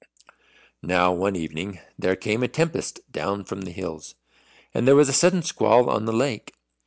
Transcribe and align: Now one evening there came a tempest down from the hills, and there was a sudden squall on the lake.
Now 0.81 1.11
one 1.11 1.35
evening 1.35 1.79
there 1.95 2.15
came 2.15 2.41
a 2.41 2.47
tempest 2.47 3.01
down 3.11 3.43
from 3.43 3.61
the 3.61 3.71
hills, 3.71 4.15
and 4.73 4.87
there 4.87 4.95
was 4.95 5.09
a 5.09 5.13
sudden 5.13 5.43
squall 5.43 5.91
on 5.91 6.05
the 6.05 6.11
lake. 6.11 6.55